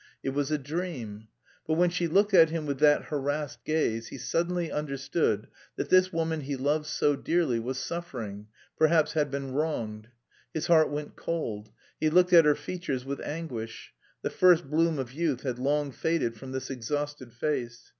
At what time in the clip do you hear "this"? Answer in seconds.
5.89-6.11, 16.51-16.71